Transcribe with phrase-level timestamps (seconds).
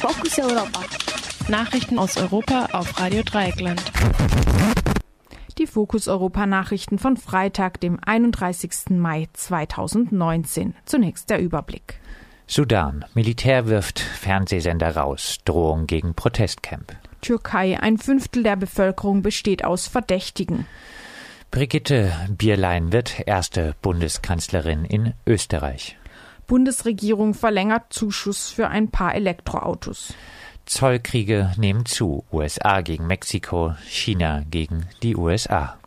[0.00, 0.80] Fokus Europa.
[1.48, 3.82] Nachrichten aus Europa auf Radio Dreieckland.
[5.58, 8.90] Die Fokus Europa Nachrichten von Freitag, dem 31.
[8.90, 10.76] Mai 2019.
[10.84, 11.98] Zunächst der Überblick.
[12.46, 13.04] Sudan.
[13.14, 15.38] Militär wirft Fernsehsender raus.
[15.44, 16.94] Drohung gegen Protestcamp.
[17.20, 17.80] Türkei.
[17.80, 20.64] Ein Fünftel der Bevölkerung besteht aus Verdächtigen.
[21.50, 25.97] Brigitte Bierlein wird erste Bundeskanzlerin in Österreich.
[26.48, 30.14] Bundesregierung verlängert Zuschuss für ein paar Elektroautos.
[30.64, 32.24] Zollkriege nehmen zu.
[32.32, 35.78] USA gegen Mexiko, China gegen die USA.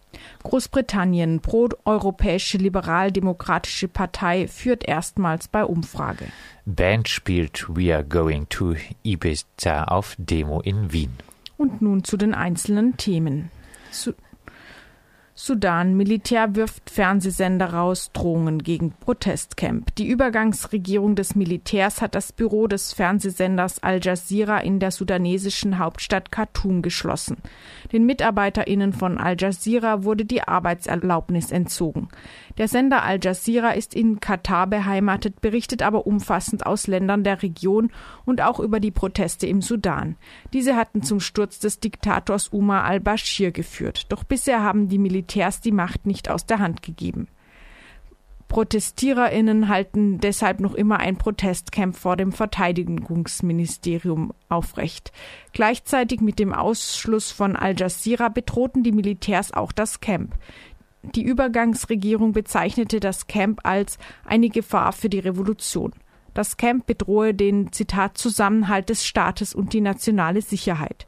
[0.43, 6.25] Großbritannien, pro-europäische liberal-demokratische Partei, führt erstmals bei Umfrage.
[6.65, 11.11] Band spielt We Are Going to Ibiza auf Demo in Wien.
[11.57, 13.49] Und nun zu den einzelnen Themen.
[13.91, 14.13] Su
[15.43, 15.97] Sudan.
[15.97, 19.95] Militär wirft Fernsehsender raus, Drohungen gegen Protestcamp.
[19.95, 26.31] Die Übergangsregierung des Militärs hat das Büro des Fernsehsenders Al Jazeera in der sudanesischen Hauptstadt
[26.31, 27.37] Khartoum geschlossen.
[27.91, 32.09] Den MitarbeiterInnen von Al Jazeera wurde die Arbeitserlaubnis entzogen.
[32.59, 37.91] Der Sender Al Jazeera ist in Katar beheimatet, berichtet aber umfassend aus Ländern der Region
[38.25, 40.17] und auch über die Proteste im Sudan.
[40.53, 44.05] Diese hatten zum Sturz des Diktators Umar al-Bashir geführt.
[44.09, 44.99] Doch bisher haben die
[45.31, 47.29] Militärs die Macht nicht aus der Hand gegeben.
[48.49, 55.13] ProtestiererInnen halten deshalb noch immer ein Protestcamp vor dem Verteidigungsministerium aufrecht.
[55.53, 60.35] Gleichzeitig mit dem Ausschluss von Al Jazeera bedrohten die Militärs auch das Camp.
[61.15, 65.93] Die Übergangsregierung bezeichnete das Camp als eine Gefahr für die Revolution.
[66.33, 71.07] Das Camp bedrohe den Zitat Zusammenhalt des Staates und die nationale Sicherheit.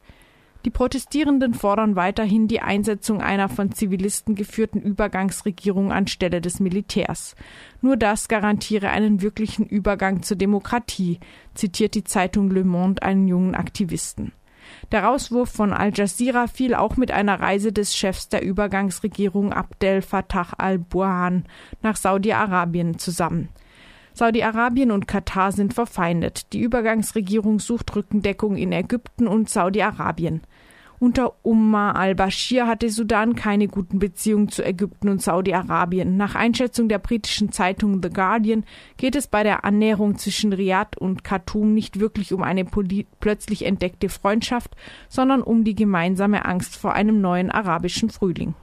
[0.66, 7.36] Die Protestierenden fordern weiterhin die Einsetzung einer von Zivilisten geführten Übergangsregierung anstelle des Militärs.
[7.82, 11.20] Nur das garantiere einen wirklichen Übergang zur Demokratie,
[11.54, 14.32] zitiert die Zeitung Le Monde einen jungen Aktivisten.
[14.94, 20.02] Der Rauswurf von Al Jazeera fiel auch mit einer Reise des Chefs der Übergangsregierung Abdel
[20.02, 21.44] Fattah al-Burhan
[21.82, 23.50] nach Saudi-Arabien zusammen.
[24.14, 26.54] Saudi-Arabien und Katar sind verfeindet.
[26.54, 30.42] Die Übergangsregierung sucht Rückendeckung in Ägypten und Saudi-Arabien.
[31.04, 36.16] Unter Umar al-Bashir hatte Sudan keine guten Beziehungen zu Ägypten und Saudi-Arabien.
[36.16, 38.64] Nach Einschätzung der britischen Zeitung The Guardian
[38.96, 42.64] geht es bei der Annäherung zwischen Riyadh und Khartoum nicht wirklich um eine
[43.20, 44.78] plötzlich entdeckte Freundschaft,
[45.10, 48.54] sondern um die gemeinsame Angst vor einem neuen arabischen Frühling.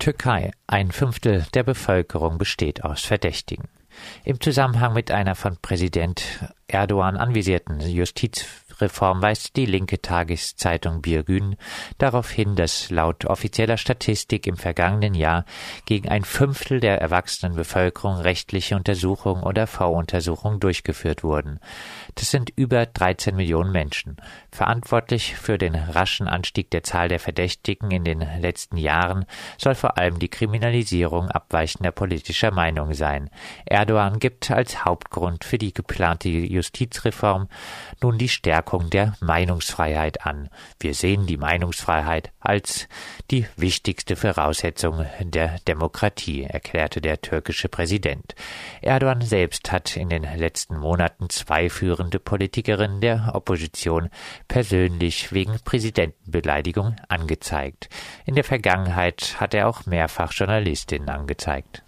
[0.00, 0.50] Türkei.
[0.66, 3.68] Ein Fünftel der Bevölkerung besteht aus Verdächtigen.
[4.24, 6.22] Im Zusammenhang mit einer von Präsident
[6.66, 8.44] Erdogan anvisierten Justiz
[8.84, 11.56] Reform weist die linke Tageszeitung Birgün
[11.96, 15.46] darauf hin, dass laut offizieller Statistik im vergangenen Jahr
[15.86, 21.60] gegen ein Fünftel der erwachsenen Bevölkerung rechtliche Untersuchungen oder V-Untersuchungen durchgeführt wurden.
[22.14, 24.18] Das sind über 13 Millionen Menschen.
[24.50, 29.24] Verantwortlich für den raschen Anstieg der Zahl der Verdächtigen in den letzten Jahren
[29.56, 33.30] soll vor allem die Kriminalisierung abweichender politischer Meinung sein.
[33.64, 37.48] Erdogan gibt als Hauptgrund für die geplante Justizreform
[38.02, 40.48] nun die Stärkung der Meinungsfreiheit an.
[40.80, 42.88] Wir sehen die Meinungsfreiheit als
[43.30, 48.34] die wichtigste Voraussetzung der Demokratie, erklärte der türkische Präsident.
[48.82, 54.10] Erdogan selbst hat in den letzten Monaten zwei führende Politikerinnen der Opposition
[54.48, 57.88] persönlich wegen Präsidentenbeleidigung angezeigt.
[58.26, 61.84] In der Vergangenheit hat er auch mehrfach Journalistinnen angezeigt.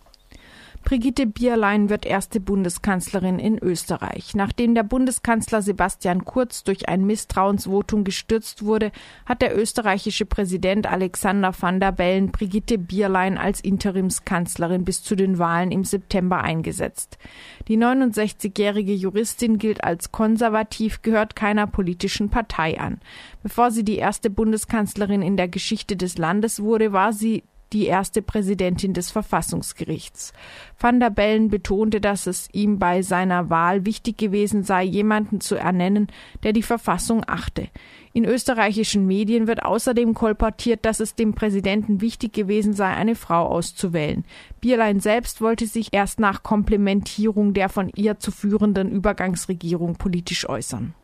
[0.86, 4.36] Brigitte Bierlein wird erste Bundeskanzlerin in Österreich.
[4.36, 8.92] Nachdem der Bundeskanzler Sebastian Kurz durch ein Misstrauensvotum gestürzt wurde,
[9.24, 15.40] hat der österreichische Präsident Alexander van der Bellen Brigitte Bierlein als Interimskanzlerin bis zu den
[15.40, 17.18] Wahlen im September eingesetzt.
[17.66, 23.00] Die 69-jährige Juristin gilt als konservativ, gehört keiner politischen Partei an.
[23.42, 27.42] Bevor sie die erste Bundeskanzlerin in der Geschichte des Landes wurde, war sie
[27.72, 30.32] die erste Präsidentin des Verfassungsgerichts.
[30.78, 35.56] Van der Bellen betonte, dass es ihm bei seiner Wahl wichtig gewesen sei, jemanden zu
[35.56, 36.08] ernennen,
[36.42, 37.68] der die Verfassung achte.
[38.12, 43.46] In österreichischen Medien wird außerdem kolportiert, dass es dem Präsidenten wichtig gewesen sei, eine Frau
[43.46, 44.24] auszuwählen.
[44.60, 50.94] Bierlein selbst wollte sich erst nach Komplementierung der von ihr zu führenden Übergangsregierung politisch äußern.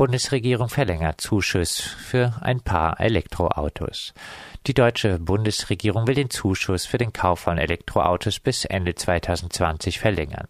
[0.00, 4.14] Bundesregierung verlängert Zuschuss für ein paar Elektroautos.
[4.66, 10.48] Die deutsche Bundesregierung will den Zuschuss für den Kauf von Elektroautos bis Ende 2020 verlängern.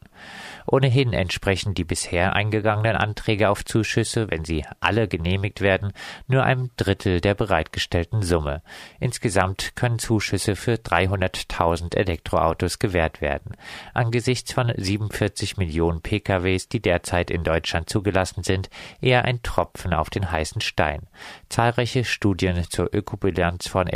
[0.67, 5.93] Ohnehin entsprechen die bisher eingegangenen Anträge auf Zuschüsse, wenn sie alle genehmigt werden,
[6.27, 8.62] nur einem Drittel der bereitgestellten Summe.
[8.99, 13.57] Insgesamt können Zuschüsse für 300.000 Elektroautos gewährt werden.
[13.95, 18.71] Angesichts von 47 Millionen PKWs, die derzeit in Deutschland zugelassen sind,
[19.01, 21.03] eher ein Tropfen auf den heißen Stein.
[21.49, 23.87] Zahlreiche Studien zur Ökobilanz von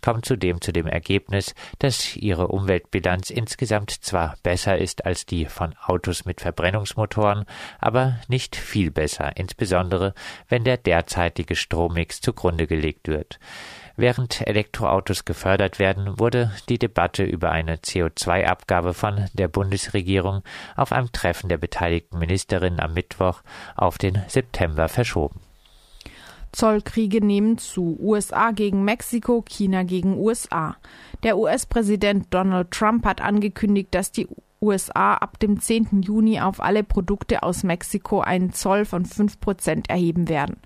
[0.00, 5.74] kommen zudem zu dem Ergebnis, dass ihre Umweltbilanz insgesamt zwar besser ist als die von
[5.84, 7.44] Autos mit Verbrennungsmotoren,
[7.78, 10.14] aber nicht viel besser, insbesondere
[10.48, 13.38] wenn der derzeitige Strommix zugrunde gelegt wird.
[13.96, 20.44] Während Elektroautos gefördert werden, wurde die Debatte über eine CO2-Abgabe von der Bundesregierung
[20.76, 23.42] auf einem Treffen der beteiligten Ministerinnen am Mittwoch
[23.74, 25.40] auf den September verschoben.
[26.52, 27.96] Zollkriege nehmen zu.
[28.00, 30.76] USA gegen Mexiko, China gegen USA.
[31.22, 34.28] Der US-Präsident Donald Trump hat angekündigt, dass die
[34.60, 36.02] USA ab dem 10.
[36.02, 40.56] Juni auf alle Produkte aus Mexiko einen Zoll von 5 Prozent erheben werden.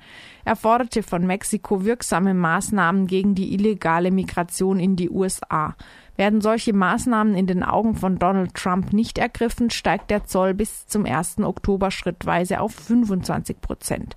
[0.44, 5.76] Er forderte von Mexiko wirksame Maßnahmen gegen die illegale Migration in die USA.
[6.16, 10.86] Werden solche Maßnahmen in den Augen von Donald Trump nicht ergriffen, steigt der Zoll bis
[10.86, 11.38] zum 1.
[11.40, 14.16] Oktober schrittweise auf 25 Prozent.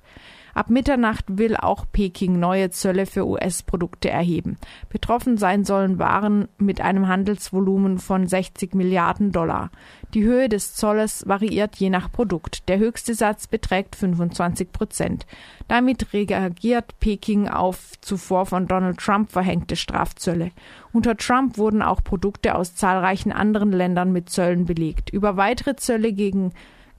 [0.55, 4.55] Ab Mitternacht will auch Peking neue Zölle für US-Produkte erheben.
[4.87, 9.69] Betroffen sein sollen Waren mit einem Handelsvolumen von 60 Milliarden Dollar.
[10.13, 12.69] Die Höhe des Zolles variiert je nach Produkt.
[12.69, 15.27] Der höchste Satz beträgt 25 Prozent.
[15.67, 20.51] Damit reagiert Peking auf zuvor von Donald Trump verhängte Strafzölle.
[20.93, 25.09] Unter Trump wurden auch Produkte aus zahlreichen anderen Ländern mit Zöllen belegt.
[25.09, 26.53] Über weitere Zölle gegen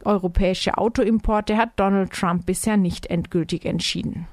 [0.06, 4.26] europäische Autoimporte hat Donald Trump bisher nicht endgültig entschieden.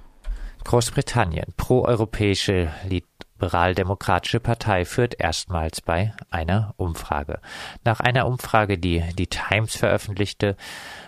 [0.64, 1.54] Großbritannien.
[1.58, 7.40] Pro-europäische Liberal-Demokratische Partei führt erstmals bei einer Umfrage.
[7.84, 10.56] Nach einer Umfrage, die die Times veröffentlichte,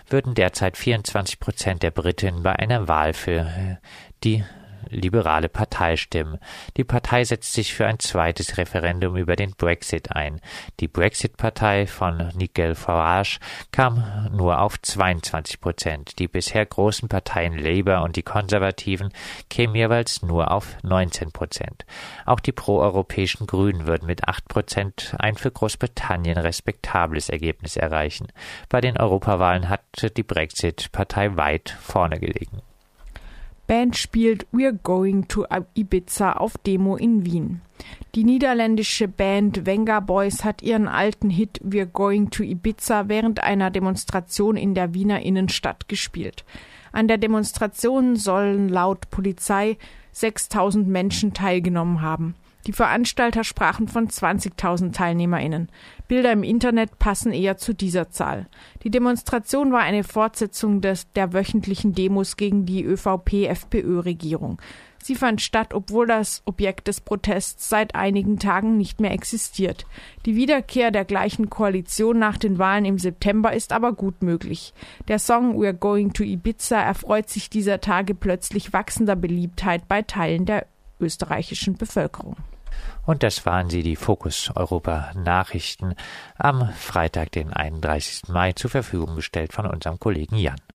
[0.08, 3.78] würden derzeit 24 Prozent der Briten bei einer Wahl für
[4.24, 4.44] die
[4.88, 6.38] liberale Partei stimmen.
[6.76, 10.40] Die Partei setzt sich für ein zweites Referendum über den Brexit ein.
[10.80, 13.38] Die Brexit-Partei von Nigel Farage
[13.72, 16.18] kam nur auf 22 Prozent.
[16.18, 19.10] Die bisher großen Parteien Labour und die Konservativen
[19.50, 21.84] kämen jeweils nur auf 19 Prozent.
[22.24, 28.28] Auch die proeuropäischen Grünen würden mit 8 Prozent ein für Großbritannien respektables Ergebnis erreichen.
[28.68, 29.82] Bei den Europawahlen hat
[30.16, 32.62] die Brexit-Partei weit vorne gelegen.
[33.66, 37.62] Band spielt We're Going to Ibiza auf Demo in Wien.
[38.14, 43.70] Die niederländische Band Venga Boys hat ihren alten Hit We're Going to Ibiza während einer
[43.70, 46.44] Demonstration in der Wiener Innenstadt gespielt.
[46.92, 49.78] An der Demonstration sollen laut Polizei
[50.12, 52.36] 6000 Menschen teilgenommen haben.
[52.66, 55.68] Die Veranstalter sprachen von 20.000 TeilnehmerInnen.
[56.08, 58.48] Bilder im Internet passen eher zu dieser Zahl.
[58.82, 64.60] Die Demonstration war eine Fortsetzung des, der wöchentlichen Demos gegen die ÖVP-FPÖ-Regierung.
[65.00, 69.86] Sie fand statt, obwohl das Objekt des Protests seit einigen Tagen nicht mehr existiert.
[70.24, 74.74] Die Wiederkehr der gleichen Koalition nach den Wahlen im September ist aber gut möglich.
[75.06, 80.46] Der Song We're Going to Ibiza erfreut sich dieser Tage plötzlich wachsender Beliebtheit bei Teilen
[80.46, 80.66] der
[80.98, 82.34] österreichischen Bevölkerung.
[83.04, 85.94] Und das waren sie, die Fokus Europa Nachrichten
[86.36, 88.28] am Freitag, den 31.
[88.28, 90.60] Mai, zur Verfügung gestellt von unserem Kollegen Jan.